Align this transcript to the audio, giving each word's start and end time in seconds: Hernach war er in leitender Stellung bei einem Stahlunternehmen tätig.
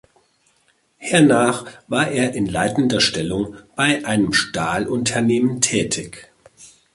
Hernach 0.97 1.67
war 1.87 2.07
er 2.07 2.33
in 2.33 2.47
leitender 2.47 3.01
Stellung 3.01 3.55
bei 3.75 4.03
einem 4.03 4.33
Stahlunternehmen 4.33 5.61
tätig. 5.61 6.31